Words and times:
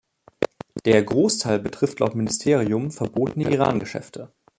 Der 0.85 1.03
Großteil 1.03 1.59
betrifft 1.59 1.99
laut 1.99 2.15
Ministerium 2.15 2.89
verbotene 2.89 3.51
Iran-Geschäfte. 3.51 4.33